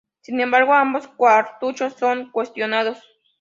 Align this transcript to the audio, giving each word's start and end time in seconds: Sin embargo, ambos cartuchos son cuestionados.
Sin 0.21 0.39
embargo, 0.39 0.73
ambos 0.73 1.07
cartuchos 1.19 1.93
son 1.93 2.31
cuestionados. 2.31 2.97